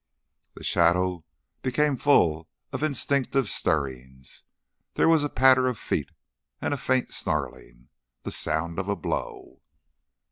The 0.55 0.63
shadow 0.63 1.23
became 1.61 1.95
full 1.95 2.49
of 2.73 2.81
instinctive 2.81 3.47
stirrings. 3.51 4.45
There 4.95 5.07
was 5.07 5.23
a 5.23 5.29
patter 5.29 5.67
of 5.67 5.77
feet, 5.77 6.09
and 6.59 6.73
a 6.73 6.77
faint 6.77 7.11
snarling 7.13 7.89
the 8.23 8.31
sound 8.31 8.79
of 8.79 8.89
a 8.89 8.95
blow. 8.95 9.61